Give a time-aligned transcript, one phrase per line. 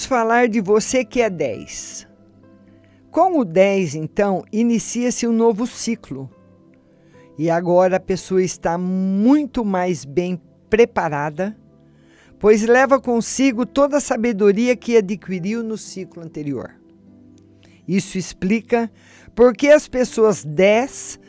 [0.00, 2.08] vamos falar de você que é 10.
[3.10, 6.30] Com o 10, então, inicia-se um novo ciclo.
[7.36, 10.40] E agora a pessoa está muito mais bem
[10.70, 11.54] preparada,
[12.38, 16.70] pois leva consigo toda a sabedoria que adquiriu no ciclo anterior.
[17.86, 18.90] Isso explica
[19.34, 21.20] por que as pessoas 10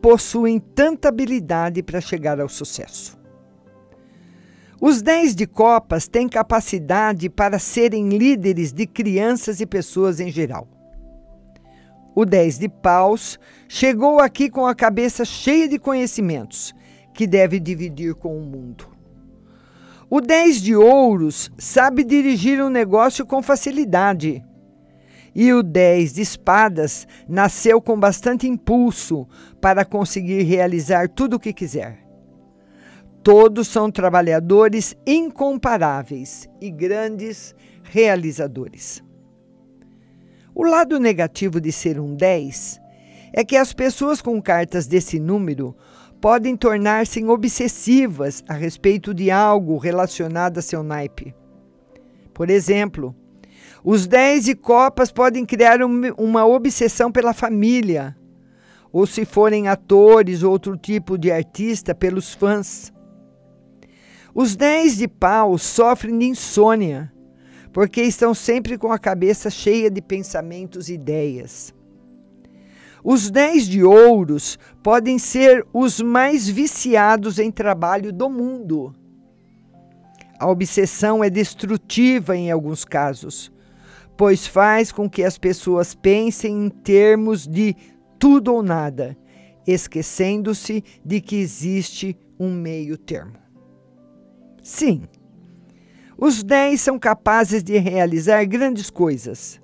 [0.00, 3.17] possuem tanta habilidade para chegar ao sucesso.
[4.80, 10.68] Os 10 de Copas têm capacidade para serem líderes de crianças e pessoas em geral.
[12.14, 16.72] O 10 de Paus chegou aqui com a cabeça cheia de conhecimentos
[17.12, 18.86] que deve dividir com o mundo.
[20.08, 24.44] O 10 de Ouros sabe dirigir um negócio com facilidade.
[25.34, 29.26] E o 10 de Espadas nasceu com bastante impulso
[29.60, 32.07] para conseguir realizar tudo o que quiser.
[33.30, 39.04] Todos são trabalhadores incomparáveis e grandes realizadores.
[40.54, 42.80] O lado negativo de ser um 10
[43.34, 45.76] é que as pessoas com cartas desse número
[46.22, 51.34] podem tornar-se obsessivas a respeito de algo relacionado a seu naipe.
[52.32, 53.14] Por exemplo,
[53.84, 58.16] os 10 de copas podem criar uma obsessão pela família,
[58.90, 62.90] ou se forem atores ou outro tipo de artista, pelos fãs.
[64.40, 67.12] Os dez de pau sofrem de insônia,
[67.72, 71.74] porque estão sempre com a cabeça cheia de pensamentos e ideias.
[73.02, 78.94] Os dez de ouros podem ser os mais viciados em trabalho do mundo.
[80.38, 83.50] A obsessão é destrutiva em alguns casos,
[84.16, 87.74] pois faz com que as pessoas pensem em termos de
[88.20, 89.18] tudo ou nada,
[89.66, 93.47] esquecendo-se de que existe um meio termo.
[94.68, 95.04] Sim,
[96.18, 99.58] os dez são capazes de realizar grandes coisas,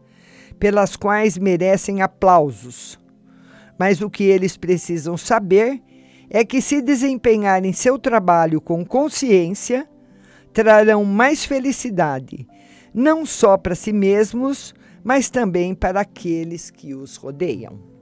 [0.58, 2.98] pelas quais merecem aplausos.
[3.78, 5.82] Mas o que eles precisam saber
[6.30, 9.86] é que, se desempenharem seu trabalho com consciência,
[10.54, 12.48] trarão mais felicidade,
[12.94, 17.93] não só para si mesmos, mas também para aqueles que os rodeiam.